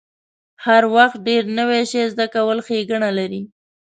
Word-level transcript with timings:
هر 0.65 0.83
وخت 0.95 1.17
ډیر 1.27 1.43
نوی 1.57 1.81
شی 1.91 2.01
زده 2.13 2.25
کول 2.35 2.57
ښېګڼه 2.67 3.09
لري. 3.17 3.41